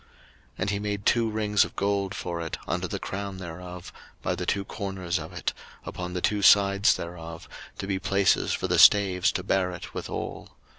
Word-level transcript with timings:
02:037:027 0.01 0.09
And 0.57 0.69
he 0.71 0.79
made 0.79 1.05
two 1.05 1.29
rings 1.29 1.63
of 1.63 1.75
gold 1.75 2.15
for 2.15 2.41
it 2.41 2.57
under 2.67 2.87
the 2.87 2.97
crown 2.97 3.37
thereof, 3.37 3.93
by 4.23 4.33
the 4.33 4.47
two 4.47 4.65
corners 4.65 5.19
of 5.19 5.31
it, 5.31 5.53
upon 5.85 6.13
the 6.13 6.21
two 6.21 6.41
sides 6.41 6.95
thereof, 6.95 7.47
to 7.77 7.85
be 7.85 7.99
places 7.99 8.51
for 8.51 8.67
the 8.67 8.79
staves 8.79 9.31
to 9.33 9.43
bear 9.43 9.69
it 9.73 9.93
withal. 9.93 10.57